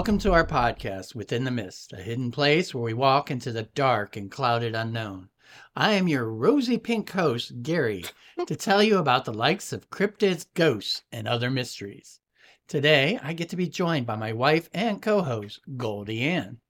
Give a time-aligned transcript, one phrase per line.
[0.00, 3.64] Welcome to our podcast, Within the Mist, a hidden place where we walk into the
[3.64, 5.28] dark and clouded unknown.
[5.76, 8.06] I am your rosy pink host, Gary,
[8.46, 12.18] to tell you about the likes of cryptids, ghosts, and other mysteries.
[12.66, 16.60] Today, I get to be joined by my wife and co host, Goldie Ann.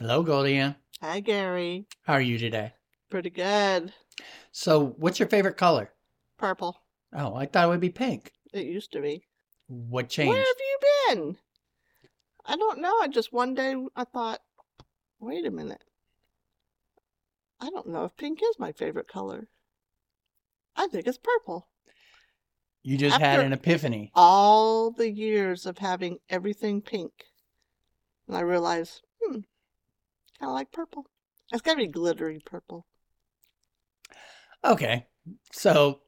[0.00, 0.74] Hello, Goldie Ann.
[1.00, 1.86] Hi, Gary.
[2.02, 2.72] How are you today?
[3.08, 3.92] Pretty good.
[4.50, 5.92] So, what's your favorite color?
[6.38, 6.76] Purple.
[7.14, 8.32] Oh, I thought it would be pink.
[8.52, 9.22] It used to be.
[9.68, 10.30] What changed?
[10.30, 10.78] Where have you
[11.14, 11.36] been?
[12.46, 12.94] I don't know.
[13.00, 14.40] I just one day I thought,
[15.18, 15.82] wait a minute.
[17.60, 19.48] I don't know if pink is my favorite color.
[20.76, 21.68] I think it's purple.
[22.82, 24.10] You just had an epiphany.
[24.14, 27.12] All the years of having everything pink.
[28.28, 29.40] And I realized, hmm,
[30.38, 31.06] kind of like purple.
[31.50, 32.86] It's got to be glittery purple.
[34.62, 35.06] Okay.
[35.52, 36.00] So,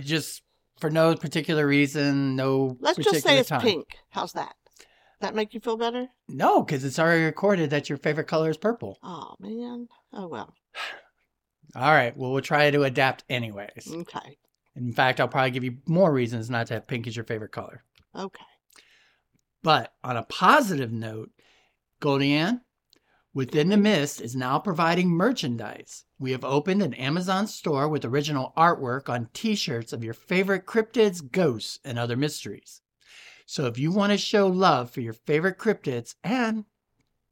[0.00, 0.42] just
[0.78, 3.60] for no particular reason, no Let's just say it's time.
[3.60, 3.96] pink.
[4.08, 4.54] How's that?
[5.22, 6.08] That make you feel better?
[6.28, 8.98] No, because it's already recorded that your favorite color is purple.
[9.04, 9.86] Oh, man.
[10.12, 10.52] Oh, well.
[11.76, 12.16] All right.
[12.16, 13.88] Well, we'll try to adapt anyways.
[13.88, 14.36] Okay.
[14.74, 17.52] In fact, I'll probably give you more reasons not to have pink as your favorite
[17.52, 17.84] color.
[18.18, 18.44] Okay.
[19.62, 21.30] But on a positive note,
[22.00, 22.62] Goldie Ann,
[23.32, 26.04] Within the Mist is now providing merchandise.
[26.18, 30.66] We have opened an Amazon store with original artwork on t shirts of your favorite
[30.66, 32.82] cryptids, ghosts, and other mysteries.
[33.52, 36.64] So if you want to show love for your favorite cryptids and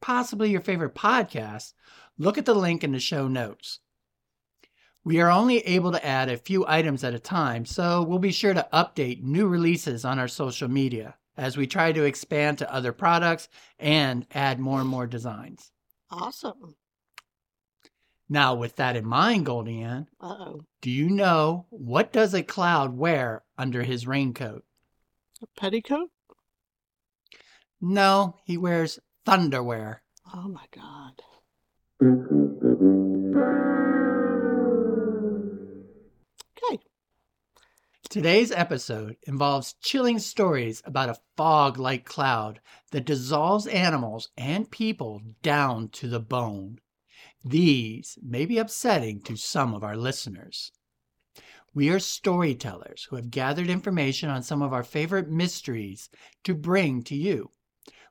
[0.02, 1.72] possibly your favorite podcast,
[2.18, 3.80] look at the link in the show notes.
[5.02, 8.32] We are only able to add a few items at a time, so we'll be
[8.32, 12.70] sure to update new releases on our social media as we try to expand to
[12.70, 15.72] other products and add more and more designs.
[16.11, 16.77] Awesome.
[18.28, 20.61] Now, with that in mind, Goldie Ann, Uh oh.
[20.83, 24.66] do you know what does a cloud wear under his raincoat?
[25.42, 26.11] A petticoat?
[27.80, 30.01] No, he wears thunderwear.
[30.34, 31.23] Oh my god.
[36.58, 36.83] Okay.
[38.11, 45.22] Today's episode involves chilling stories about a fog like cloud that dissolves animals and people
[45.42, 46.80] down to the bone.
[47.42, 50.72] These may be upsetting to some of our listeners.
[51.73, 56.11] We are storytellers who have gathered information on some of our favorite mysteries
[56.42, 57.53] to bring to you.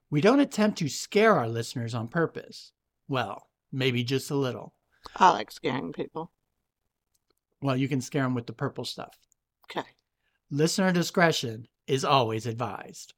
[0.09, 2.71] We don't attempt to scare our listeners on purpose.
[3.07, 4.73] Well, maybe just a little.
[5.15, 6.31] I like scaring people.
[7.61, 9.17] Well, you can scare them with the purple stuff.
[9.69, 9.87] Okay.
[10.49, 13.13] Listener discretion is always advised.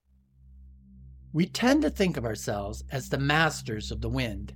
[1.33, 4.53] We tend to think of ourselves as the masters of the wind,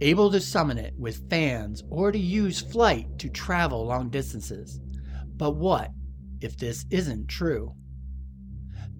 [0.00, 4.80] able to summon it with fans or to use flight to travel long distances.
[5.36, 5.90] But what
[6.40, 7.74] if this isn't true?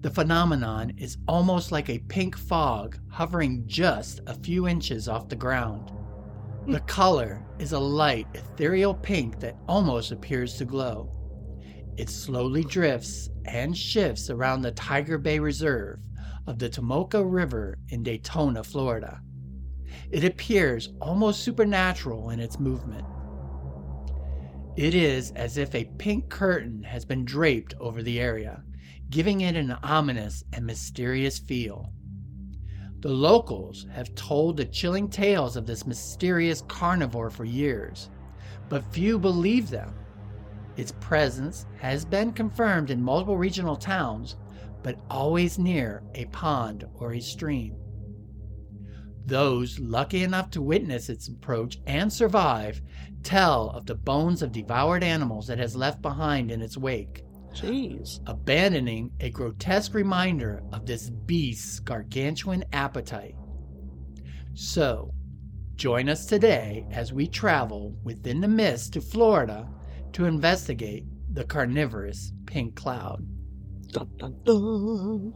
[0.01, 5.35] The phenomenon is almost like a pink fog hovering just a few inches off the
[5.35, 5.89] ground.
[6.65, 6.71] Hmm.
[6.71, 11.11] The color is a light, ethereal pink that almost appears to glow.
[11.97, 15.99] It slowly drifts and shifts around the Tiger Bay Reserve
[16.45, 19.19] of the Tomoka River in Daytona, Florida.
[20.11, 23.05] It appears almost supernatural in its movement.
[24.77, 28.61] It is as if a pink curtain has been draped over the area,
[29.09, 31.91] giving it an ominous and mysterious feel.
[32.99, 38.11] The locals have told the chilling tales of this mysterious carnivore for years,
[38.69, 39.95] but few believe them.
[40.75, 44.35] Its presence has been confirmed in multiple regional towns,
[44.83, 47.75] but always near a pond or a stream.
[49.27, 52.81] Those lucky enough to witness its approach and survive
[53.23, 58.21] tell of the bones of devoured animals it has left behind in its wake, Jeez.
[58.25, 63.35] abandoning a grotesque reminder of this beast's gargantuan appetite.
[64.53, 65.11] So,
[65.75, 69.67] join us today as we travel within the mist to Florida
[70.13, 71.03] to investigate
[71.33, 73.27] the carnivorous pink cloud.
[73.91, 75.33] Dun, dun, dun.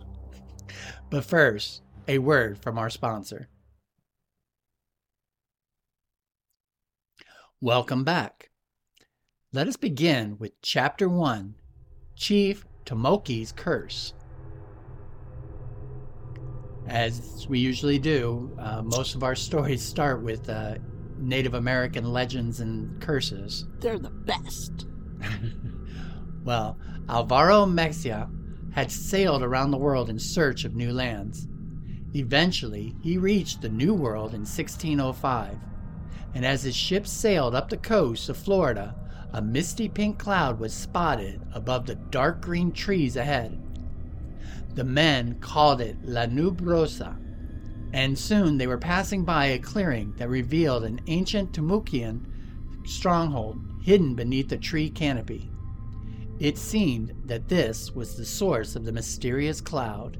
[1.09, 3.49] But first, a word from our sponsor.
[7.63, 8.49] Welcome back.
[9.53, 11.53] Let us begin with Chapter 1
[12.15, 14.15] Chief Tomokie's Curse.
[16.87, 20.77] As we usually do, uh, most of our stories start with uh,
[21.19, 23.67] Native American legends and curses.
[23.77, 24.87] They're the best.
[26.43, 26.79] well,
[27.09, 28.27] Alvaro Mexia
[28.73, 31.47] had sailed around the world in search of new lands.
[32.15, 35.59] Eventually, he reached the New World in 1605,
[36.33, 38.95] and as his ship sailed up the coast of Florida,
[39.33, 43.57] a misty pink cloud was spotted above the dark green trees ahead.
[44.75, 47.17] The men called it La Nubrosa,
[47.93, 52.25] and soon they were passing by a clearing that revealed an ancient Tumukian
[52.85, 55.49] stronghold hidden beneath a tree canopy.
[56.39, 60.17] It seemed that this was the source of the mysterious cloud.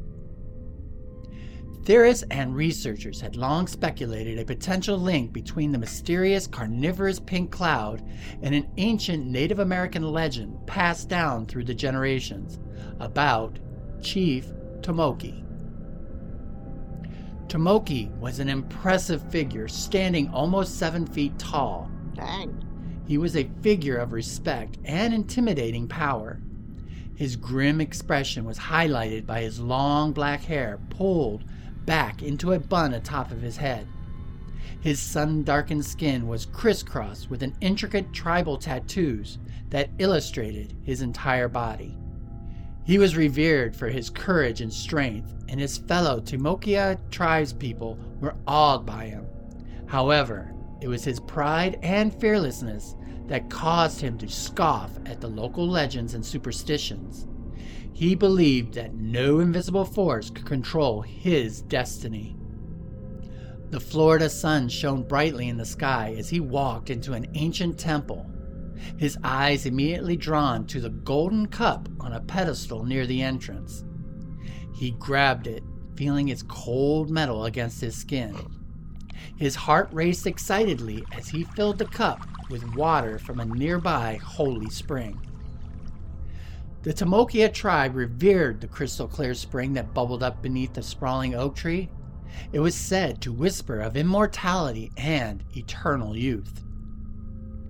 [1.83, 8.03] Theorists and researchers had long speculated a potential link between the mysterious carnivorous pink cloud
[8.43, 12.59] and an ancient Native American legend passed down through the generations
[12.99, 13.57] about
[13.99, 14.45] Chief
[14.81, 15.43] Tomokie.
[17.47, 21.89] Tomokie was an impressive figure, standing almost seven feet tall.
[22.13, 22.63] Dang.
[23.07, 26.39] He was a figure of respect and intimidating power.
[27.15, 31.43] His grim expression was highlighted by his long black hair pulled
[31.85, 33.87] back into a bun atop of his head.
[34.79, 39.37] His sun darkened skin was crisscrossed with an intricate tribal tattoos
[39.69, 41.97] that illustrated his entire body.
[42.83, 48.85] He was revered for his courage and strength, and his fellow Timokia tribespeople were awed
[48.85, 49.27] by him.
[49.85, 52.95] However, it was his pride and fearlessness
[53.27, 57.27] that caused him to scoff at the local legends and superstitions.
[57.93, 62.35] He believed that no invisible force could control his destiny.
[63.69, 68.29] The Florida sun shone brightly in the sky as he walked into an ancient temple,
[68.97, 73.83] his eyes immediately drawn to the golden cup on a pedestal near the entrance.
[74.73, 75.63] He grabbed it,
[75.95, 78.35] feeling its cold metal against his skin.
[79.37, 84.69] His heart raced excitedly as he filled the cup with water from a nearby holy
[84.69, 85.19] spring.
[86.83, 91.55] The Tomokia tribe revered the crystal clear spring that bubbled up beneath the sprawling oak
[91.55, 91.89] tree.
[92.53, 96.63] It was said to whisper of immortality and eternal youth.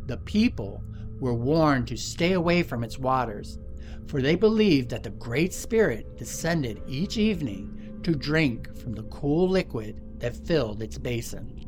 [0.05, 0.81] The people
[1.19, 3.59] were warned to stay away from its waters,
[4.07, 9.49] for they believed that the Great Spirit descended each evening to drink from the cool
[9.49, 11.65] liquid that filled its basin.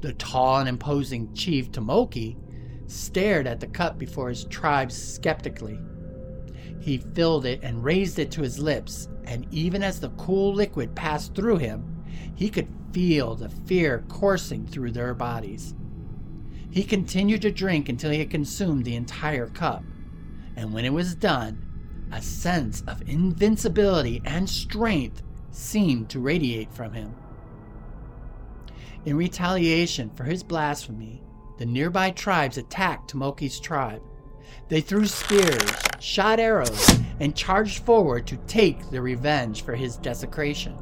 [0.00, 2.38] The tall and imposing chief Tomokie
[2.90, 5.78] stared at the cup before his tribe skeptically.
[6.80, 10.94] He filled it and raised it to his lips, and even as the cool liquid
[10.94, 12.04] passed through him,
[12.34, 15.74] he could feel the fear coursing through their bodies.
[16.70, 19.84] He continued to drink until he had consumed the entire cup,
[20.56, 21.64] and when it was done,
[22.12, 27.14] a sense of invincibility and strength seemed to radiate from him.
[29.04, 31.22] In retaliation for his blasphemy,
[31.60, 34.00] the nearby tribes attacked Tomokie's tribe.
[34.70, 35.70] They threw spears,
[36.00, 40.74] shot arrows, and charged forward to take their revenge for his desecration.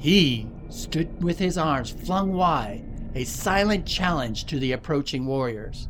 [0.00, 5.88] He stood with his arms flung wide, a silent challenge to the approaching warriors.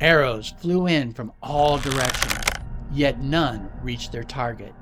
[0.00, 2.48] Arrows flew in from all directions,
[2.92, 4.72] yet none reached their target.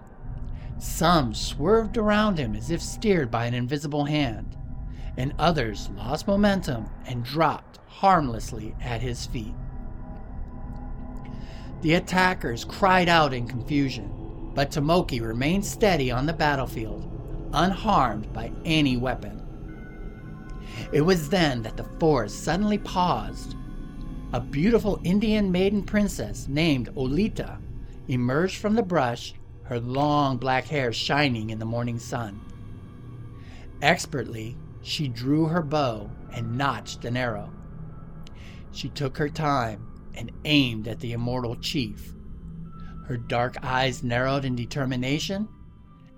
[0.79, 4.57] Some swerved around him as if steered by an invisible hand
[5.17, 9.55] and others lost momentum and dropped harmlessly at his feet.
[11.83, 17.11] The attackers cried out in confusion, but Tomokie remained steady on the battlefield,
[17.53, 19.43] unharmed by any weapon.
[20.93, 23.55] It was then that the forest suddenly paused.
[24.33, 27.59] A beautiful Indian maiden princess named Oleeta
[28.09, 32.41] emerged from the brush, her long black hair shining in the morning sun.
[33.81, 37.51] Expertly, she drew her bow and notched an arrow.
[38.71, 42.15] She took her time and aimed at the immortal chief.
[43.07, 45.49] Her dark eyes narrowed in determination,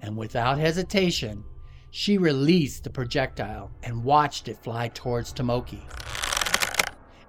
[0.03, 1.45] and without hesitation,
[1.91, 5.83] she released the projectile and watched it fly towards Tomokie.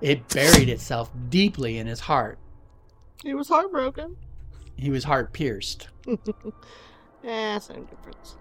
[0.01, 2.39] It buried itself deeply in his heart.
[3.23, 4.17] He was heartbroken.
[4.75, 5.87] He was heart pierced.
[7.23, 8.37] yeah, same difference.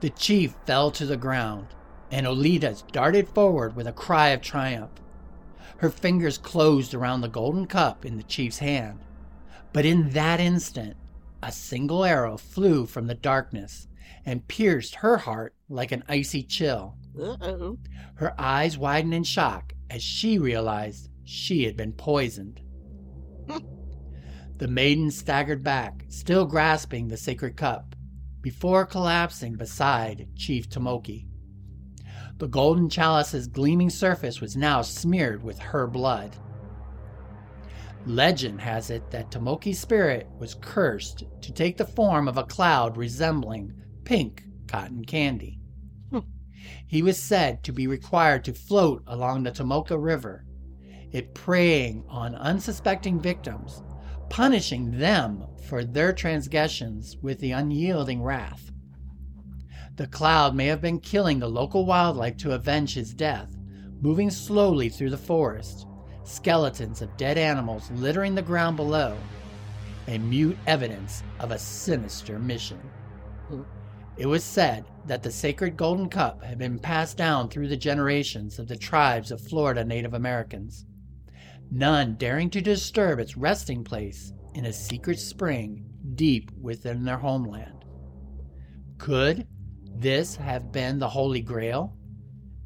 [0.00, 1.68] The chief fell to the ground,
[2.14, 4.92] and Oleeta darted forward with a cry of triumph.
[5.78, 9.00] Her fingers closed around the golden cup in the chief's hand.
[9.72, 10.96] But in that instant,
[11.42, 13.88] a single arrow flew from the darkness
[14.24, 16.94] and pierced her heart like an icy chill.
[17.20, 17.78] Uh-oh.
[18.14, 22.60] Her eyes widened in shock as she realized she had been poisoned.
[24.58, 27.96] the maiden staggered back, still grasping the sacred cup,
[28.40, 31.26] before collapsing beside Chief Tomokie.
[32.38, 36.36] The golden chalice's gleaming surface was now smeared with her blood.
[38.06, 42.96] Legend has it that Tomokie's spirit was cursed to take the form of a cloud
[42.96, 43.72] resembling
[44.04, 45.60] pink cotton candy.
[46.86, 50.44] He was said to be required to float along the Tomoka River,
[51.12, 53.82] it preying on unsuspecting victims,
[54.28, 58.70] punishing them for their transgressions with the unyielding wrath.
[59.96, 63.56] The cloud may have been killing the local wildlife to avenge his death,
[64.00, 65.86] moving slowly through the forest,
[66.24, 69.16] skeletons of dead animals littering the ground below,
[70.08, 72.80] a mute evidence of a sinister mission.
[74.16, 78.58] It was said that the sacred golden cup had been passed down through the generations
[78.58, 80.86] of the tribes of Florida Native Americans,
[81.70, 85.84] none daring to disturb its resting place in a secret spring
[86.16, 87.84] deep within their homeland.
[88.98, 89.46] Could
[89.94, 91.96] this have been the Holy Grail?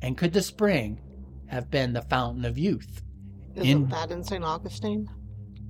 [0.03, 1.01] And could the spring
[1.47, 3.03] have been the fountain of youth?
[3.55, 4.45] Isn't In- that in St.
[4.45, 5.09] Augustine?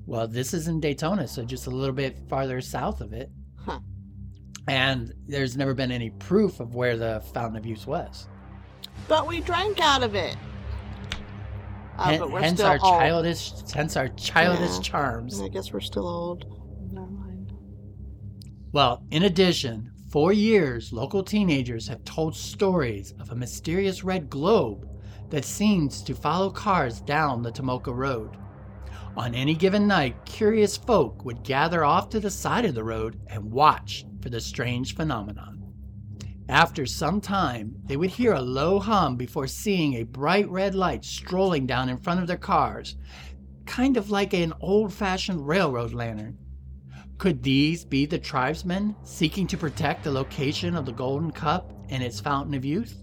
[0.07, 3.31] Well, this is in Daytona, so just a little bit farther south of it.
[3.57, 3.81] Huh.
[4.67, 8.27] And there's never been any proof of where the fountain of youth was.
[9.07, 10.37] But we drank out of it.
[11.99, 13.01] Uh, Hen- but we're hence still our old.
[13.01, 14.81] childish, hence our childish Yeah.
[14.83, 15.41] charms.
[15.41, 16.45] I guess we're still old.
[16.93, 17.53] Never mind.
[18.73, 24.89] Well, in addition, for years, local teenagers have told stories of a mysterious red globe
[25.29, 28.37] that seems to follow cars down the Tomoka Road.
[29.19, 33.21] On any given night, curious folk would gather off to the side of the road
[33.27, 35.63] and watch for the strange phenomenon.
[36.49, 41.05] After some time, they would hear a low hum before seeing a bright red light
[41.05, 42.97] strolling down in front of their cars,
[43.67, 46.39] kind of like an old fashioned railroad lantern.
[47.19, 52.01] Could these be the tribesmen seeking to protect the location of the Golden Cup and
[52.01, 53.03] its fountain of youth?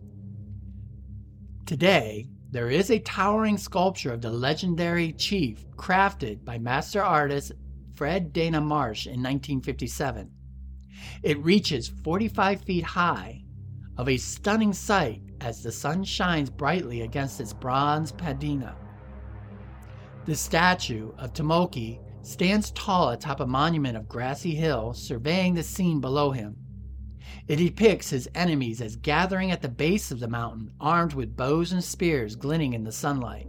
[1.65, 7.51] Today, there is a towering sculpture of the legendary chief crafted by master artist
[7.95, 10.31] Fred Dana Marsh in 1957.
[11.21, 13.43] It reaches 45 feet high,
[13.97, 18.77] of a stunning sight as the sun shines brightly against its bronze patina.
[20.25, 26.01] The statue of Tomokie stands tall atop a monument of grassy hill, surveying the scene
[26.01, 26.55] below him.
[27.47, 31.71] It depicts his enemies as gathering at the base of the mountain, armed with bows
[31.71, 33.47] and spears glinting in the sunlight.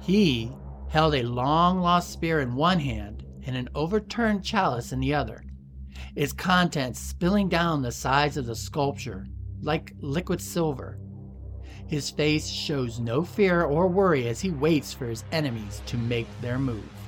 [0.00, 0.52] He
[0.88, 5.42] held a long lost spear in one hand and an overturned chalice in the other,
[6.14, 9.26] its contents spilling down the sides of the sculpture
[9.60, 11.00] like liquid silver.
[11.88, 16.28] His face shows no fear or worry as he waits for his enemies to make
[16.40, 16.99] their move.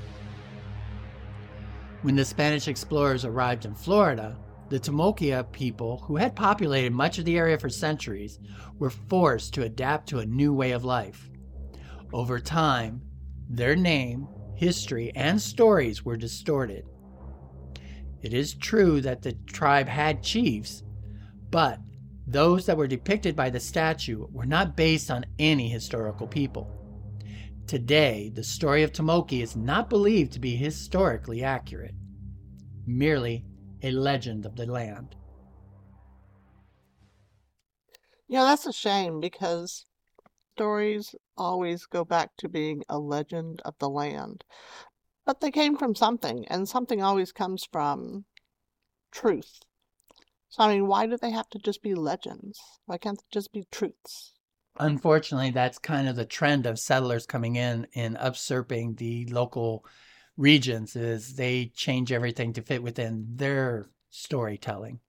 [2.03, 4.37] When the Spanish explorers arrived in Florida,
[4.71, 8.41] the Tomokia people, who had populated much of the area for centuries,
[8.81, 11.31] were forced to adapt to a new way of life.
[12.13, 13.03] Over time,
[13.49, 16.85] their name, history, and stories were distorted.
[18.21, 20.83] It is true that the tribe had chiefs,
[21.51, 21.79] but
[22.27, 26.82] those that were depicted by the statue were not based on any historical people.
[27.67, 31.95] Today, the story of Tomokie is not believed to be historically accurate,
[32.87, 33.45] merely
[33.83, 35.17] a legend of the land.
[38.29, 39.87] Yeah, that's a shame because
[40.55, 44.45] stories always go back to being a legend of the land.
[45.25, 48.25] But they came from something, and something always comes from
[49.11, 49.61] truth.
[50.49, 52.61] So, I mean, why do they have to just be legends?
[52.87, 54.35] Why can't they just be truths?
[54.79, 59.85] Unfortunately, that's kind of the trend of settlers coming in and usurping the local
[60.37, 65.01] regions is they change everything to fit within their storytelling.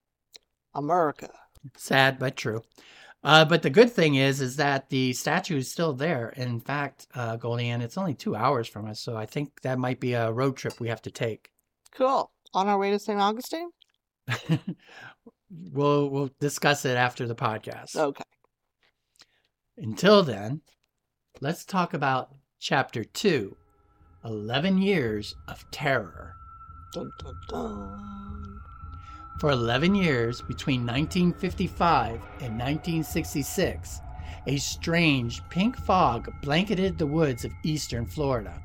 [0.74, 1.30] America.
[1.76, 2.62] Sad but true.
[3.22, 6.28] Uh, but the good thing is, is that the statue is still there.
[6.36, 9.78] In fact, uh, Goldie Ann, it's only two hours from us, so I think that
[9.78, 11.50] might be a road trip we have to take.
[11.94, 12.30] Cool.
[12.52, 13.18] On our way to St.
[13.18, 13.70] Augustine?
[15.72, 17.96] we'll we'll discuss it after the podcast.
[17.96, 18.24] Okay.
[19.76, 20.60] Until then,
[21.40, 23.56] let's talk about chapter two,
[24.24, 26.36] 11 years of terror.
[26.92, 28.60] Dun, dun, dun.
[29.40, 34.00] For 11 years, between 1955 and 1966,
[34.46, 38.62] a strange pink fog blanketed the woods of eastern Florida.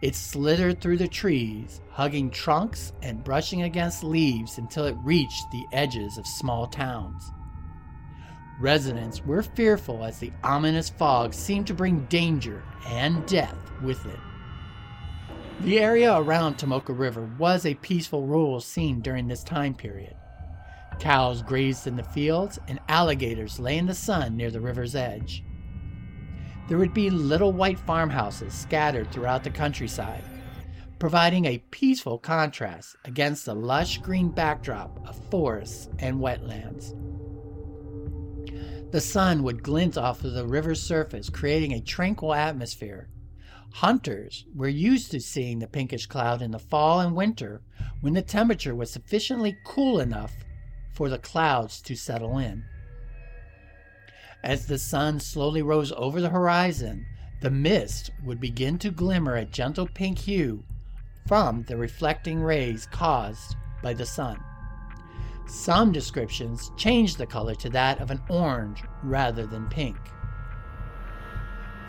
[0.00, 5.66] It slithered through the trees, hugging trunks and brushing against leaves until it reached the
[5.70, 7.30] edges of small towns.
[8.60, 14.20] Residents were fearful as the ominous fog seemed to bring danger and death with it.
[15.60, 20.14] The area around Tomoka River was a peaceful rural scene during this time period.
[21.00, 25.42] Cows grazed in the fields, and alligators lay in the sun near the river's edge.
[26.68, 30.22] There would be little white farmhouses scattered throughout the countryside,
[30.98, 36.94] providing a peaceful contrast against the lush green backdrop of forests and wetlands.
[38.94, 43.08] The sun would glint off of the river's surface, creating a tranquil atmosphere
[43.72, 47.60] Hunters were used to seeing the pinkish cloud in the fall and winter
[48.02, 50.32] when the temperature was sufficiently cool enough
[50.92, 52.66] for the clouds to settle in.
[54.44, 57.04] As the sun slowly rose over the horizon,
[57.40, 60.62] the mist would begin to glimmer a gentle pink hue
[61.26, 64.38] from the reflecting rays caused by the sun.
[65.46, 69.96] Some descriptions change the color to that of an orange rather than pink.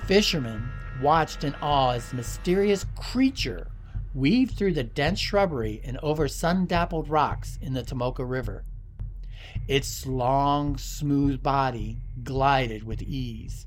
[0.06, 0.70] Fishermen
[1.02, 3.72] watched in awe as the mysterious creature
[4.14, 8.64] weaved through the dense shrubbery and over sun dappled rocks in the Tomoka River.
[9.68, 13.66] Its long, smooth body glided with ease.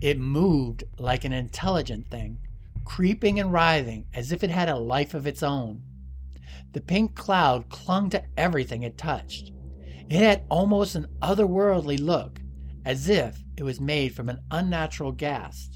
[0.00, 2.38] It moved like an intelligent thing,
[2.84, 5.82] creeping and writhing as if it had a life of its own.
[6.72, 9.52] The pink cloud clung to everything it touched.
[10.08, 12.40] It had almost an otherworldly look,
[12.84, 15.70] as if it was made from an unnatural gas.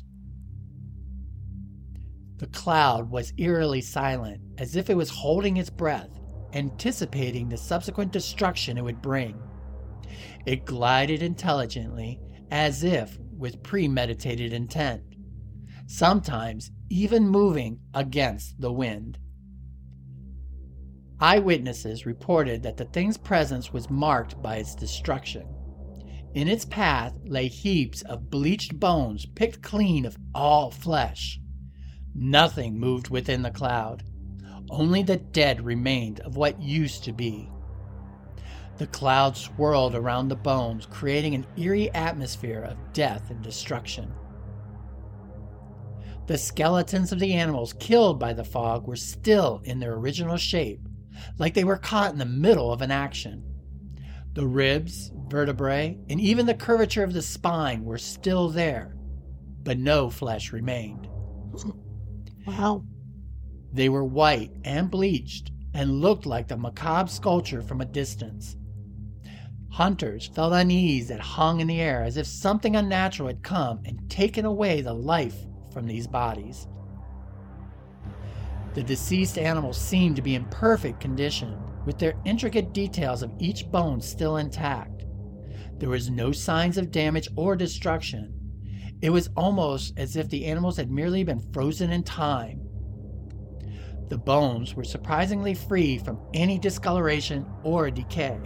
[2.39, 6.11] The cloud was eerily silent, as if it was holding its breath,
[6.53, 9.41] anticipating the subsequent destruction it would bring.
[10.47, 12.21] It glided intelligently,
[12.51, 15.03] as if with premeditated intent,
[15.87, 19.19] sometimes even moving against the wind.
[21.21, 25.49] Eyewitnesses reported that the thing's presence was marked by its destruction.
[26.35, 31.41] In its path lay heaps of bleached bones picked clean of all flesh.
[32.15, 34.05] Nothing moved within the cloud.
[34.71, 37.51] Only the dead remained of what used to be.
[38.77, 44.13] The cloud swirled around the bones, creating an eerie atmosphere of death and destruction.
[46.29, 50.87] The skeletons of the animals killed by the fog were still in their original shape,
[51.38, 53.44] like they were caught in the middle of an action.
[54.35, 58.96] The ribs, vertebrae, and even the curvature of the spine were still there,
[59.62, 61.09] but no flesh remained.
[62.46, 62.85] Wow.
[63.72, 68.57] They were white and bleached and looked like the macabre sculpture from a distance.
[69.70, 74.11] Hunters felt unease that hung in the air as if something unnatural had come and
[74.11, 75.37] taken away the life
[75.72, 76.66] from these bodies.
[78.79, 83.69] The deceased animals seemed to be in perfect condition, with their intricate details of each
[83.73, 85.05] bone still intact.
[85.79, 88.33] There was no signs of damage or destruction.
[89.03, 92.69] It was almost as if the animals had merely been frozen in time.
[94.11, 98.38] The bones were surprisingly free from any discoloration or decay.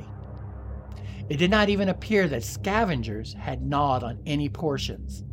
[1.29, 5.25] It did not even appear that scavengers had gnawed on any portions.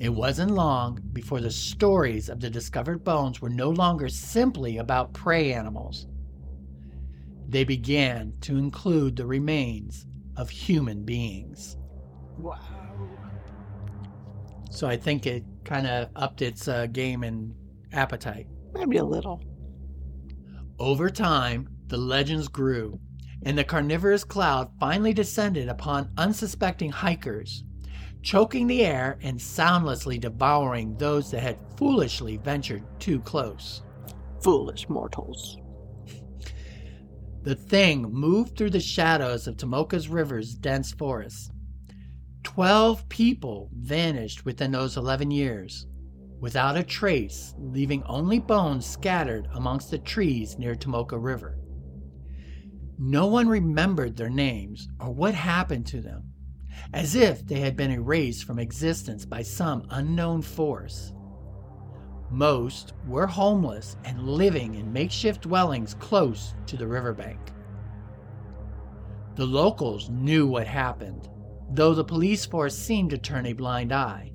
[0.00, 5.12] It wasn't long before the stories of the discovered bones were no longer simply about
[5.12, 6.06] prey animals.
[7.46, 10.06] They began to include the remains
[10.38, 11.76] of human beings.
[12.38, 12.58] Wow.
[14.70, 17.54] So I think it kind of upped its uh, game and
[17.92, 18.46] appetite.
[18.72, 19.42] Maybe a little.
[20.78, 22.98] Over time, the legends grew,
[23.42, 27.64] and the carnivorous cloud finally descended upon unsuspecting hikers
[28.22, 33.82] choking the air and soundlessly devouring those that had foolishly ventured too close.
[34.42, 35.58] Foolish mortals.
[37.42, 41.50] The thing moved through the shadows of Tomoka's river's dense forests.
[42.42, 45.86] Twelve people vanished within those eleven years,
[46.40, 51.58] without a trace, leaving only bones scattered amongst the trees near Tomoka River.
[52.98, 56.29] No one remembered their names or what happened to them
[56.92, 61.12] as if they had been erased from existence by some unknown force.
[62.30, 67.38] Most were homeless and living in makeshift dwellings close to the riverbank.
[69.36, 71.28] The locals knew what happened,
[71.70, 74.32] though the police force seemed to turn a blind eye.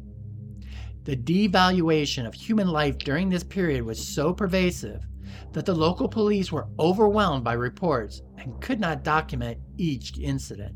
[1.04, 5.06] The devaluation of human life during this period was so pervasive
[5.52, 10.76] that the local police were overwhelmed by reports and could not document each incident.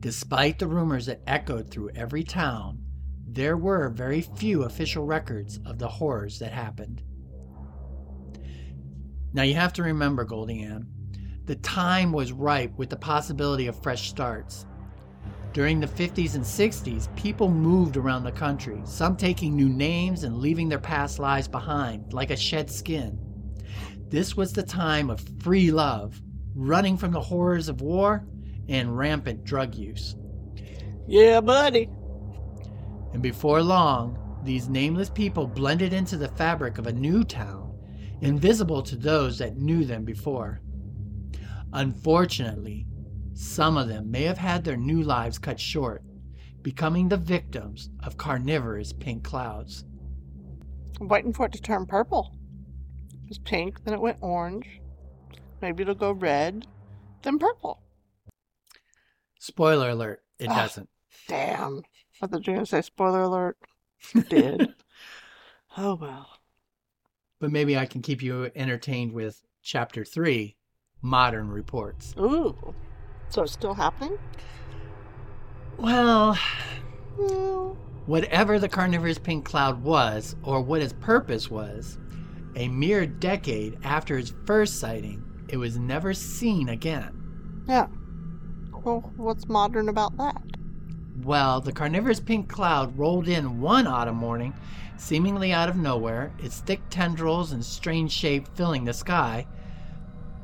[0.00, 2.84] Despite the rumors that echoed through every town,
[3.26, 7.02] there were very few official records of the horrors that happened.
[9.32, 10.86] Now you have to remember, Goldie Ann,
[11.46, 14.66] the time was ripe with the possibility of fresh starts.
[15.52, 20.38] During the 50s and 60s, people moved around the country, some taking new names and
[20.38, 23.18] leaving their past lives behind, like a shed skin.
[24.08, 26.20] This was the time of free love,
[26.54, 28.24] running from the horrors of war
[28.68, 30.16] and rampant drug use.
[31.06, 31.88] Yeah, buddy.
[33.12, 37.74] And before long, these nameless people blended into the fabric of a new town,
[38.20, 40.60] invisible to those that knew them before.
[41.72, 42.86] Unfortunately,
[43.34, 46.02] some of them may have had their new lives cut short,
[46.62, 49.84] becoming the victims of carnivorous pink clouds.
[51.00, 52.34] I'm waiting for it to turn purple.
[53.24, 54.80] It was pink, then it went orange.
[55.62, 56.66] Maybe it'll go red,
[57.22, 57.80] then purple.
[59.48, 60.54] Spoiler alert, it Ah.
[60.56, 60.90] doesn't.
[61.26, 61.82] Damn.
[62.20, 63.56] I thought you were going to say spoiler alert.
[64.28, 64.74] Did.
[65.78, 66.28] oh, well.
[67.40, 70.56] But maybe I can keep you entertained with chapter three
[71.00, 72.14] modern reports.
[72.18, 72.74] Ooh.
[73.30, 74.18] So it's still happening?
[75.78, 76.36] Well,
[77.16, 81.98] Well, whatever the carnivorous pink cloud was, or what its purpose was,
[82.54, 87.64] a mere decade after its first sighting, it was never seen again.
[87.66, 87.86] yeah.
[88.88, 90.40] Well, what's modern about that?
[91.22, 94.54] Well, the carnivorous pink cloud rolled in one autumn morning,
[94.96, 99.46] seemingly out of nowhere, its thick tendrils and strange shape filling the sky.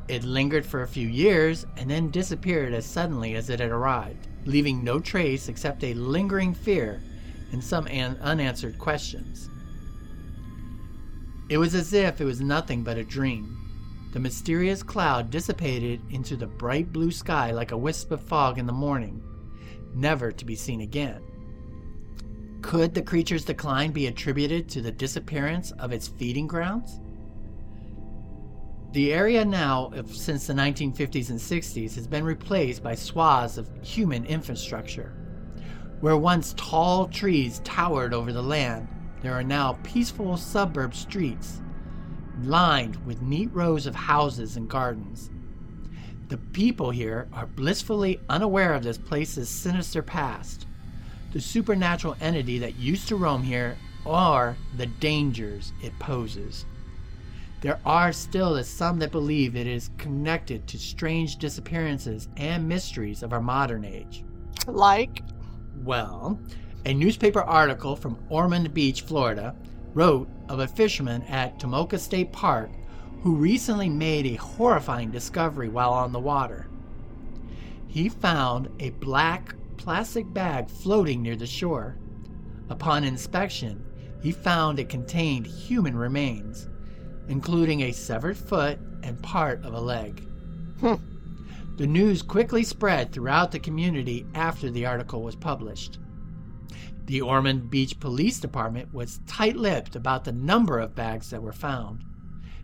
[0.09, 4.29] It lingered for a few years and then disappeared as suddenly as it had arrived,
[4.45, 7.03] leaving no trace except a lingering fear
[7.51, 9.49] and some an- unanswered questions.
[11.49, 13.64] It was as if it was nothing but a dream.
[14.15, 18.67] The mysterious cloud dissipated into the bright blue sky like a wisp of fog in
[18.67, 19.21] the morning,
[19.93, 21.21] never to be seen again.
[22.63, 27.01] Could the creature's decline be attributed to the disappearance of its feeding grounds?
[28.93, 34.25] The area now, since the 1950s and 60s, has been replaced by swaths of human
[34.27, 35.13] infrastructure.
[35.99, 38.87] Where once tall trees towered over the land,
[39.23, 41.63] there are now peaceful suburb streets
[42.43, 45.31] lined with neat rows of houses and gardens.
[46.29, 50.67] The people here are blissfully unaware of this place's sinister past,
[51.33, 56.65] the supernatural entity that used to roam here, or the dangers it poses.
[57.61, 63.33] There are still some that believe it is connected to strange disappearances and mysteries of
[63.33, 64.25] our modern age.
[64.67, 65.23] Like,
[65.83, 66.39] Well,
[66.85, 69.55] a newspaper article from Ormond Beach, Florida,
[69.95, 72.71] wrote of a fisherman at Tomoka State Park
[73.23, 76.67] who recently made a horrifying discovery while on the water.
[77.89, 81.97] He found a black plastic bag floating near the shore.
[82.69, 83.85] Upon inspection,
[84.21, 86.69] he found it contained human remains,
[87.29, 90.23] including a severed foot and part of a leg.
[90.81, 90.97] Hmm.
[91.77, 95.99] The news quickly spread throughout the community after the article was published.
[97.07, 101.53] The Ormond Beach Police Department was tight lipped about the number of bags that were
[101.53, 102.05] found.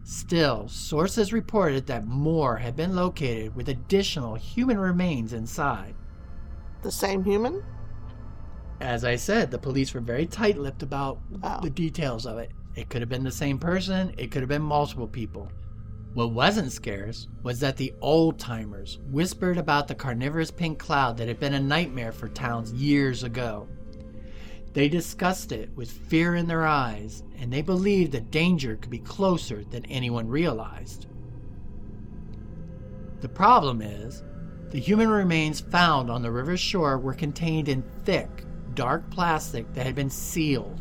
[0.02, 5.94] Still, sources reported that more had been located with additional human remains inside.
[6.82, 7.62] the same human?
[8.80, 11.60] As I said, the police were very tight lipped about Oh.
[11.60, 12.52] the details of it.
[12.74, 15.52] It could have been the same person, it could have been multiple people.
[16.14, 21.28] What wasn't scarce was that the old timers whispered about the carnivorous pink cloud that
[21.28, 23.68] had been a nightmare for towns years ago.
[24.72, 28.98] They discussed it with fear in their eyes, and they believed that danger could be
[28.98, 31.06] closer than anyone realized.
[33.20, 34.22] The problem is,
[34.70, 39.86] the human remains found on the river's shore were contained in thick, dark plastic that
[39.86, 40.80] had been sealed,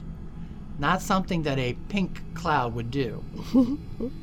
[0.77, 3.23] not something that a pink cloud would do.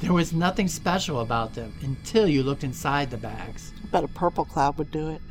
[0.00, 3.72] There was nothing special about them until you looked inside the bags.
[3.92, 5.22] bet a purple cloud would do it.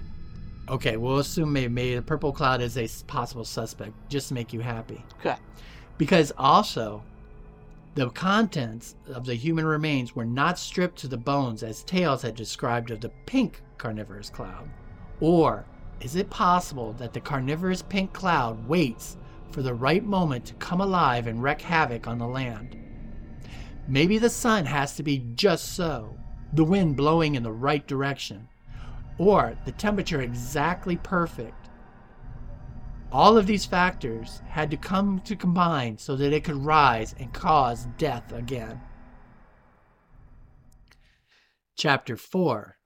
[0.70, 4.54] Okay, we'll assume maybe, maybe the purple cloud is a possible suspect, just to make
[4.54, 5.04] you happy.
[5.20, 5.36] Okay.
[5.98, 7.04] Because also,
[7.96, 12.36] the contents of the human remains were not stripped to the bones as Tales had
[12.36, 14.70] described of the pink carnivorous cloud.
[15.20, 15.66] Or
[16.00, 19.18] is it possible that the carnivorous pink cloud waits
[19.52, 22.78] for the right moment to come alive and wreak havoc on the land?
[23.88, 26.18] Maybe the sun has to be just so,
[26.54, 28.48] the wind blowing in the right direction,
[29.22, 31.70] or the temperature exactly perfect.
[33.12, 37.32] All of these factors had to come to combine so that it could rise and
[37.32, 38.82] cause death again.
[41.78, 42.78] Chapter 4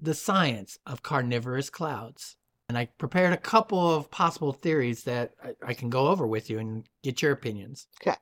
[0.00, 2.36] The Science of Carnivorous Clouds.
[2.68, 6.50] And I prepared a couple of possible theories that I, I can go over with
[6.50, 7.86] you and get your opinions.
[8.02, 8.16] Okay.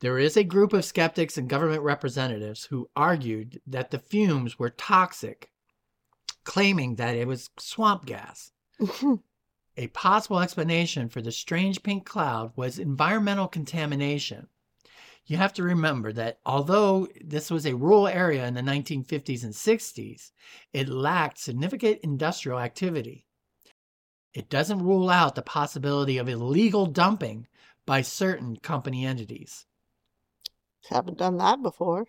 [0.00, 4.70] There is a group of skeptics and government representatives who argued that the fumes were
[4.70, 5.50] toxic,
[6.46, 8.52] claiming that it was swamp gas.
[8.80, 9.16] Mm-hmm.
[9.76, 14.48] A possible explanation for the strange pink cloud was environmental contamination.
[15.26, 19.52] You have to remember that although this was a rural area in the 1950s and
[19.52, 20.30] 60s,
[20.72, 23.26] it lacked significant industrial activity.
[24.32, 27.48] It doesn't rule out the possibility of illegal dumping
[27.86, 29.66] by certain company entities.
[30.88, 32.06] Haven't done that before.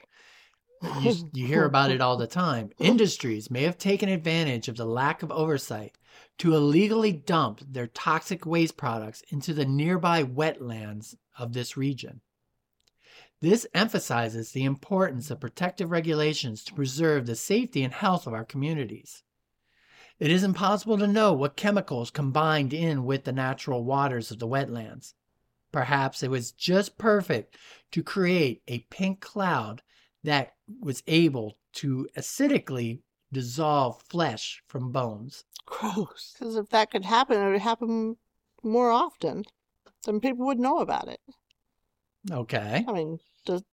[1.01, 2.71] You, you hear about it all the time.
[2.79, 5.97] Industries may have taken advantage of the lack of oversight
[6.39, 12.21] to illegally dump their toxic waste products into the nearby wetlands of this region.
[13.39, 18.45] This emphasizes the importance of protective regulations to preserve the safety and health of our
[18.45, 19.23] communities.
[20.19, 24.47] It is impossible to know what chemicals combined in with the natural waters of the
[24.47, 25.13] wetlands.
[25.71, 27.55] Perhaps it was just perfect
[27.91, 29.83] to create a pink cloud
[30.27, 32.99] that was able to acidically
[33.31, 35.45] dissolve flesh from bones.
[35.65, 36.35] Gross.
[36.37, 38.17] Because if that could happen, it would happen
[38.61, 39.45] more often.
[40.05, 41.21] Then people would know about it.
[42.29, 42.83] Okay.
[42.85, 43.63] I mean, dis-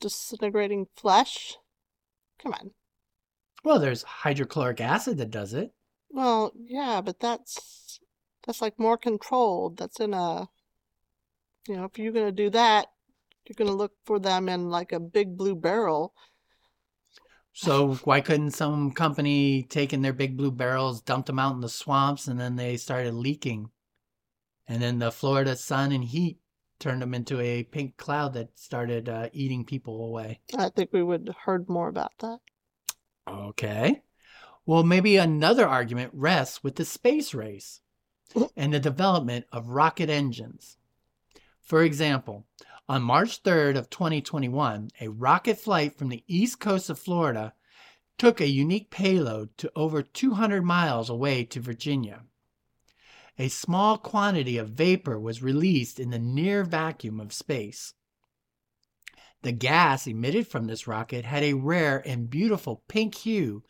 [0.00, 1.58] disintegrating flesh?
[2.42, 2.70] Come on.
[3.62, 5.72] Well, there's hydrochloric acid that does it.
[6.10, 8.00] Well, yeah, but that's
[8.46, 9.76] that's like more controlled.
[9.76, 10.48] That's in a
[11.68, 12.86] you know, if you're gonna do that,
[13.46, 16.14] you're gonna look for them in like a big blue barrel.
[17.52, 21.60] So why couldn't some company take in their big blue barrels, dump them out in
[21.60, 23.70] the swamps, and then they started leaking?
[24.66, 26.38] And then the Florida sun and heat
[26.78, 30.40] turned them into a pink cloud that started uh, eating people away.
[30.56, 32.38] I think we would have heard more about that.
[33.28, 34.02] Okay.
[34.64, 37.80] Well, maybe another argument rests with the space race
[38.56, 40.78] and the development of rocket engines.
[41.60, 42.46] For example,
[42.88, 47.54] on March 3rd of 2021, a rocket flight from the east coast of Florida
[48.18, 52.22] took a unique payload to over 200 miles away to Virginia.
[53.38, 57.94] A small quantity of vapor was released in the near vacuum of space.
[59.42, 63.62] The gas emitted from this rocket had a rare and beautiful pink hue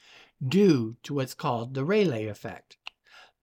[0.46, 2.76] due to what's called the Rayleigh effect,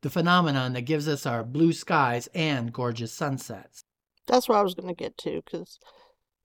[0.02, 3.86] the phenomenon that gives us our blue skies and gorgeous sunsets.
[4.30, 5.80] That's where I was gonna get to, because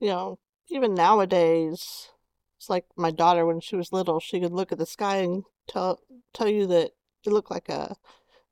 [0.01, 2.09] you know, even nowadays,
[2.57, 5.44] it's like my daughter when she was little, she could look at the sky and
[5.68, 6.01] tell
[6.33, 6.92] tell you that
[7.25, 7.97] it looked like a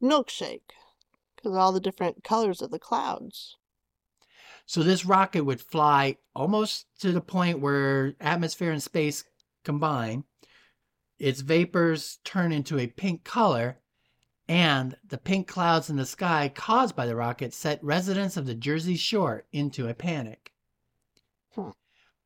[0.03, 0.71] milkshake
[1.35, 3.57] because all the different colors of the clouds.
[4.67, 9.25] So this rocket would fly almost to the point where atmosphere and space
[9.65, 10.25] combine.
[11.19, 13.79] Its vapors turn into a pink color,
[14.49, 18.55] and the pink clouds in the sky caused by the rocket set residents of the
[18.55, 20.53] Jersey Shore into a panic.
[21.55, 21.71] Hmm.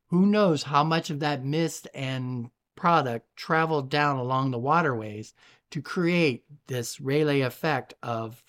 [0.07, 5.33] Who knows how much of that mist and product traveled down along the waterways
[5.71, 8.43] to create this Rayleigh effect of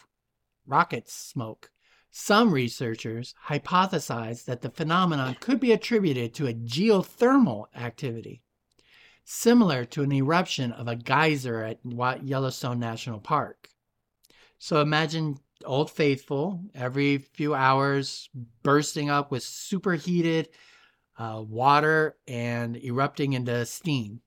[0.67, 1.71] rocket smoke.
[2.11, 8.43] Some researchers hypothesize that the phenomenon could be attributed to a geothermal activity,
[9.31, 13.69] similar to an eruption of a geyser at Yellowstone National Park.
[14.59, 18.31] So imagine Old Faithful every few hours
[18.63, 20.49] bursting up with superheated
[21.19, 24.23] uh, water and erupting into steam.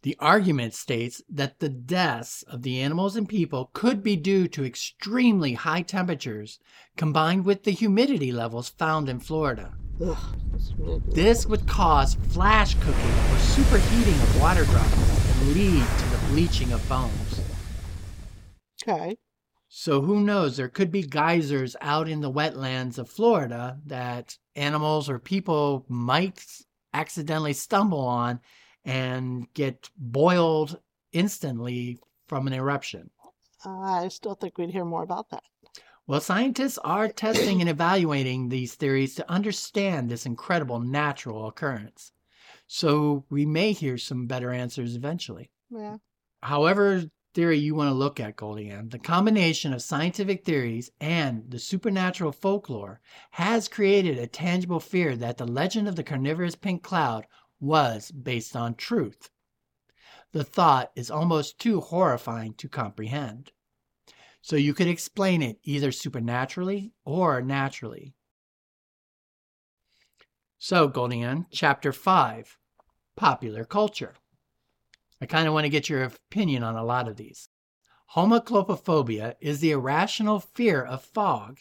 [0.00, 4.64] The argument states that the deaths of the animals and people could be due to
[4.64, 6.58] extremely high temperatures
[6.96, 9.74] combined with the humidity levels found in Florida.
[10.04, 10.18] Ugh,
[11.06, 16.72] This would cause flash cooking or superheating of water droplets and lead to the bleaching
[16.72, 17.40] of bones.
[18.82, 19.16] okay.
[19.68, 20.56] So who knows?
[20.56, 26.44] There could be geysers out in the wetlands of Florida that animals or people might
[26.94, 28.40] accidentally stumble on
[28.84, 30.78] and get boiled
[31.12, 33.10] instantly from an eruption.
[33.64, 35.42] I still think we'd hear more about that.
[36.08, 42.12] Well, scientists are testing and evaluating these theories to understand this incredible natural occurrence.
[42.68, 45.50] So we may hear some better answers eventually.
[45.68, 45.96] Yeah.
[46.44, 51.58] However, theory you want to look at, Goldie the combination of scientific theories and the
[51.58, 53.00] supernatural folklore
[53.32, 57.26] has created a tangible fear that the legend of the carnivorous pink cloud
[57.58, 59.30] was based on truth.
[60.30, 63.50] The thought is almost too horrifying to comprehend.
[64.46, 68.14] So you could explain it either supernaturally or naturally.
[70.56, 72.56] So, Goldie chapter 5
[73.16, 74.14] Popular Culture.
[75.20, 77.48] I kind of want to get your opinion on a lot of these.
[78.14, 81.58] Homichlophobia is the irrational fear of fog.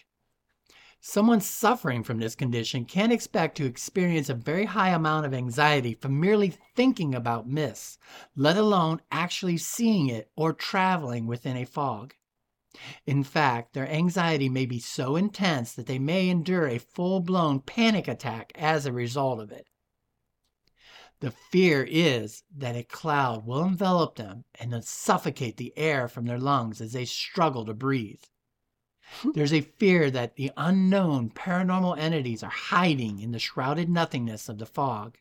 [1.02, 5.96] Someone suffering from this condition can expect to experience a very high amount of anxiety
[5.96, 7.98] from merely thinking about mists,
[8.36, 12.14] let alone actually seeing it or traveling within a fog.
[13.06, 17.60] In fact, their anxiety may be so intense that they may endure a full blown
[17.60, 19.68] panic attack as a result of it.
[21.22, 26.26] The fear is that a cloud will envelop them and then suffocate the air from
[26.26, 28.24] their lungs as they struggle to breathe.
[29.34, 34.58] There's a fear that the unknown paranormal entities are hiding in the shrouded nothingness of
[34.58, 35.18] the fog.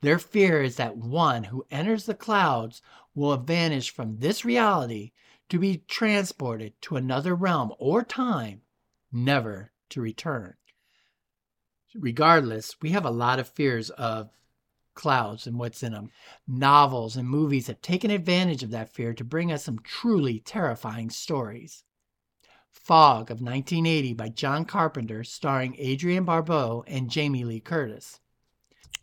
[0.00, 2.82] Their fear is that one who enters the clouds
[3.14, 5.12] will vanish from this reality
[5.50, 8.62] to be transported to another realm or time,
[9.12, 10.54] never to return.
[11.94, 14.30] Regardless, we have a lot of fears of
[14.94, 16.10] clouds and what's in them.
[16.46, 21.10] Novels and movies have taken advantage of that fear to bring us some truly terrifying
[21.10, 21.84] stories.
[22.70, 28.20] Fog of 1980 by John Carpenter, starring Adrienne Barbeau and Jamie Lee Curtis.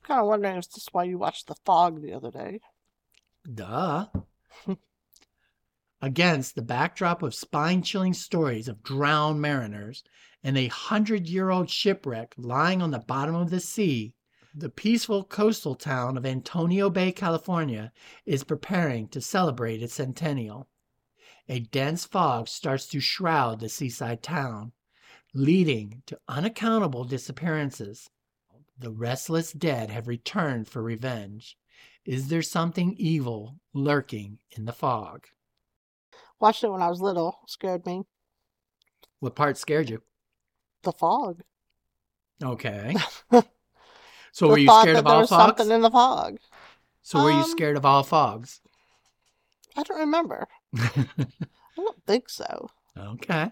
[0.03, 2.61] Kind of wondering if this is why you watched The Fog the other day.
[3.53, 4.05] Duh.
[5.99, 10.03] Against the backdrop of spine chilling stories of drowned mariners
[10.43, 14.13] and a hundred year old shipwreck lying on the bottom of the sea,
[14.53, 17.91] the peaceful coastal town of Antonio Bay, California
[18.27, 20.67] is preparing to celebrate its centennial.
[21.49, 24.73] A dense fog starts to shroud the seaside town,
[25.33, 28.11] leading to unaccountable disappearances.
[28.77, 31.57] The restless dead have returned for revenge.
[32.05, 35.27] Is there something evil lurking in the fog?
[36.39, 37.39] Watched it when I was little.
[37.47, 38.03] Scared me.
[39.19, 40.01] What part scared you?
[40.83, 41.41] The fog.
[42.43, 42.95] Okay.
[44.33, 45.57] So The were you scared of all fogs?
[45.57, 46.37] something in the fog.
[47.01, 48.61] So were you Um, scared of all fogs?
[49.75, 50.47] I don't remember.
[50.77, 51.07] I
[51.75, 52.69] don't think so.
[52.95, 53.51] okay.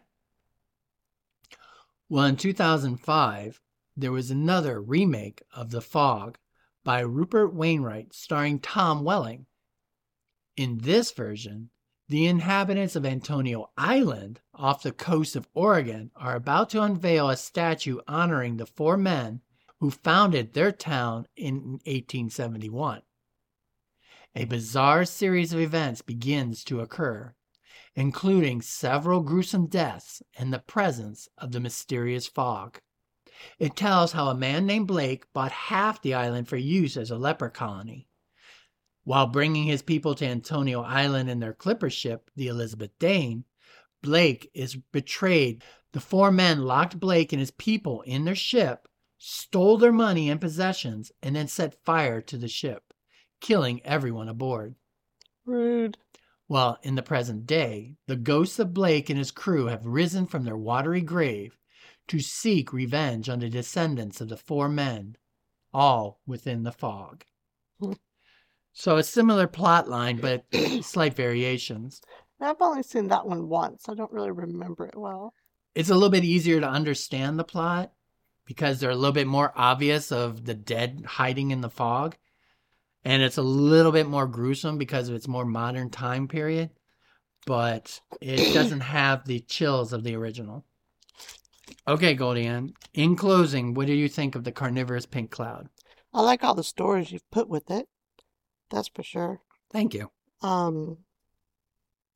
[2.08, 3.60] Well, in 2005,
[3.98, 6.38] there was another remake of The Fog
[6.84, 9.48] by Rupert Wainwright starring Tom Welling.
[10.56, 11.72] In this version,
[12.08, 17.38] the inhabitants of Antonio Island off the coast of Oregon are about to unveil a
[17.38, 19.42] statue honoring the four men
[19.80, 23.02] who founded their town in 1871.
[24.36, 27.34] A bizarre series of events begins to occur,
[27.96, 32.82] including several gruesome deaths and the presence of the mysterious fog.
[33.58, 37.18] It tells how a man named Blake bought half the island for use as a
[37.18, 38.08] leper colony.
[39.06, 43.46] While bringing his people to Antonio Island in their clipper ship, the Elizabeth Dane,
[44.02, 45.64] Blake is betrayed.
[45.92, 48.88] The four men locked Blake and his people in their ship,
[49.20, 52.96] stole their money and possessions, and then set fire to the ship,
[53.40, 54.74] killing everyone aboard.
[55.46, 56.00] Rude.
[56.48, 60.46] Well, in the present day, the ghosts of Blake and his crew have risen from
[60.46, 61.60] their watery grave
[62.08, 65.16] to seek revenge on the descendants of the four men,
[65.72, 67.24] all within the fog.
[68.78, 70.44] So a similar plot line, but
[70.82, 72.02] slight variations.
[72.42, 73.88] I've only seen that one once.
[73.88, 75.34] I don't really remember it well.
[75.74, 77.94] It's a little bit easier to understand the plot
[78.44, 82.18] because they're a little bit more obvious of the dead hiding in the fog.
[83.06, 86.70] And it's a little bit more gruesome because of its more modern time period,
[87.46, 90.66] but it doesn't have the chills of the original.
[91.88, 92.74] Okay, GoldieAnn.
[92.94, 95.70] In closing, what do you think of the carnivorous pink cloud?
[96.14, 97.88] I like all the stories you've put with it.
[98.72, 99.42] That's for sure.
[99.72, 100.12] Thank you.
[100.42, 100.98] Um,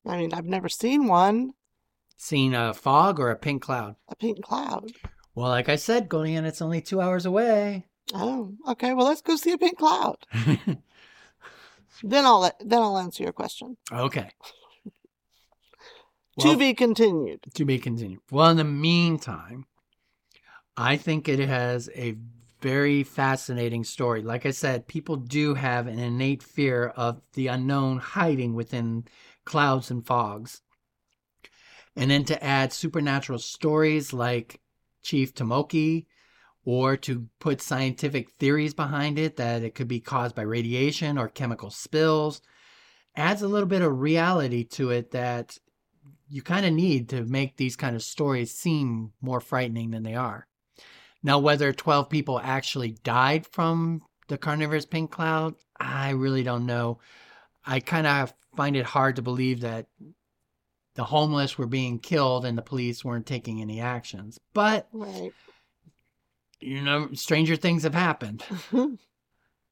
[0.05, 1.53] I mean, I've never seen one.
[2.17, 3.95] Seen a fog or a pink cloud?
[4.09, 4.91] A pink cloud.
[5.35, 7.85] Well, like I said, GoldieAnn, it's only two hours away.
[8.13, 8.93] Oh, okay.
[8.93, 10.17] Well, let's go see a pink cloud.
[12.03, 13.75] Then I'll then I'll answer your question.
[13.91, 14.29] okay.
[16.39, 17.41] to Well, be continued.
[17.55, 18.21] to be continued.
[18.31, 19.65] Well, in the meantime,
[20.77, 22.15] I think it has a
[22.61, 24.21] very fascinating story.
[24.21, 29.05] Like I said, people do have an innate fear of the unknown hiding within
[29.45, 30.61] clouds and fogs.
[31.95, 34.59] And then to add supernatural stories like
[35.01, 36.05] Chief Tomokie,
[36.65, 41.27] or to put scientific theories behind it that it could be caused by radiation or
[41.27, 42.41] chemical spills,
[43.15, 45.57] adds a little bit of reality to it that
[46.27, 50.15] you kind of need to make these kind of stories seem more frightening than they
[50.15, 50.45] are.
[51.21, 56.99] Now, whether 12 people actually died from the carnivorous pink cloud, I really don't know.
[57.65, 59.87] I kind of find it hard to believe that
[60.95, 64.39] the homeless were being killed and the police weren't taking any actions.
[64.53, 65.33] But, Right.
[66.59, 68.43] you know, stranger things have happened.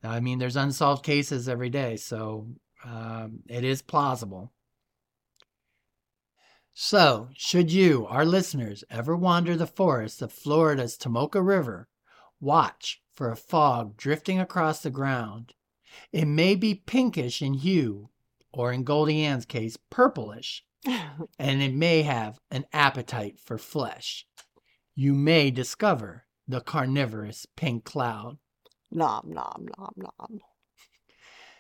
[0.04, 2.48] I mean, there's unsolved cases every day, so
[2.86, 4.52] um, it is plausible.
[6.80, 11.88] So, should you, our listeners, ever wander the forests of Florida's Tomoka River,
[12.40, 15.54] watch for a fog drifting across the ground.
[16.12, 18.12] It may be pinkish in hue,
[18.54, 24.28] or in GoldieAnn's case, purplish, and it may have an appetite for flesh.
[24.94, 28.38] You may discover the carnivorous pink cloud.
[28.92, 30.40] nom, nom, nom, nom.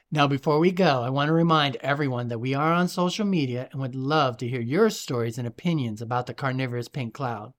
[0.09, 3.67] Now, before we go, I want to remind everyone that we are on social media
[3.71, 7.53] and would love to hear your stories and opinions about the carnivorous pink cloud.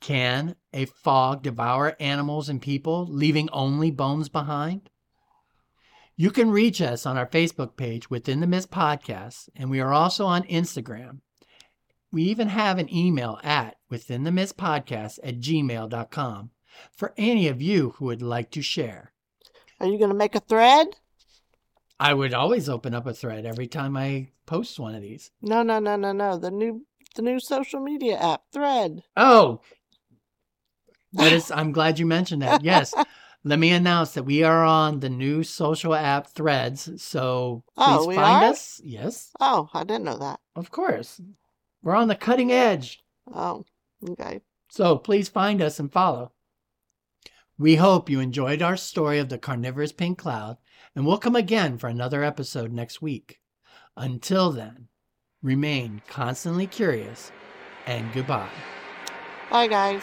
[0.00, 4.90] Can a fog devour animals and people, leaving only bones behind?
[6.16, 9.92] You can reach us on our Facebook page within the Mist Podcast, and we are
[9.92, 11.20] also on Instagram.
[12.10, 16.50] We even have an email at within the mist podcast at gmail.com.
[16.90, 19.12] for any of you who would like to share.
[19.80, 20.88] Are you going to make a thread?
[22.02, 25.30] I would always open up a thread every time I post one of these.
[25.40, 26.36] No, no, no, no, no.
[26.36, 26.84] The new
[27.14, 29.04] the new social media app, Thread.
[29.16, 29.60] Oh,
[31.12, 31.50] that is.
[31.52, 32.64] I'm glad you mentioned that.
[32.64, 32.92] Yes.
[33.44, 36.90] Let me announce that we are on the new social app Threads.
[37.02, 38.50] So oh, please Oh, we find are?
[38.50, 38.80] us.
[38.84, 40.40] Yes, Oh, I didn't know that.
[40.56, 41.20] of course.
[41.82, 43.00] We're on the cutting edge.
[43.32, 43.64] Oh,
[44.10, 44.40] okay.
[44.70, 46.31] So please find us and follow.
[47.58, 50.56] We hope you enjoyed our story of the carnivorous pink cloud,
[50.96, 53.40] and we'll come again for another episode next week.
[53.96, 54.88] Until then,
[55.42, 57.30] remain constantly curious
[57.86, 58.48] and goodbye.
[59.50, 60.02] Bye, guys.